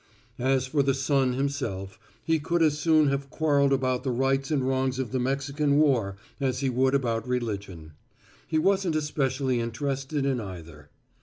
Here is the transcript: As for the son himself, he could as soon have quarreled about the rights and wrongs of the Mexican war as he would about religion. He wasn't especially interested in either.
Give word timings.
As 0.39 0.65
for 0.65 0.81
the 0.81 0.95
son 0.95 1.33
himself, 1.33 1.99
he 2.23 2.39
could 2.39 2.63
as 2.63 2.79
soon 2.79 3.09
have 3.09 3.29
quarreled 3.29 3.71
about 3.71 4.03
the 4.03 4.09
rights 4.09 4.49
and 4.49 4.67
wrongs 4.67 4.97
of 4.97 5.11
the 5.11 5.19
Mexican 5.19 5.77
war 5.77 6.15
as 6.39 6.61
he 6.61 6.71
would 6.71 6.95
about 6.95 7.27
religion. 7.27 7.91
He 8.47 8.57
wasn't 8.57 8.95
especially 8.95 9.59
interested 9.59 10.25
in 10.25 10.39
either. 10.41 10.89